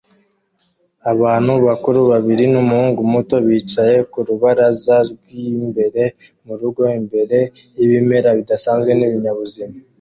Abantu 1.11 1.53
bakuru 1.67 1.99
babiri 2.11 2.45
n'umuhungu 2.53 3.01
muto 3.13 3.35
bicaye 3.47 3.97
ku 4.11 4.19
rubaraza 4.27 4.95
rw'imbere 5.11 6.03
mu 6.45 6.53
rugo 6.61 6.81
imbere 6.99 7.37
y'ibimera 7.77 8.29
bidasanzwe 8.37 8.91
n'ibinyabuzima 8.95 9.75